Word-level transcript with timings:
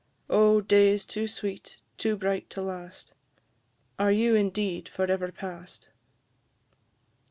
O! 0.31 0.61
days 0.61 1.05
too 1.05 1.27
sweet, 1.27 1.77
too 1.99 2.15
bright 2.15 2.49
to 2.49 2.61
last, 2.63 3.13
Are 3.99 4.11
you, 4.11 4.33
indeed, 4.33 4.89
for 4.89 5.05
ever 5.05 5.31
past? 5.31 5.89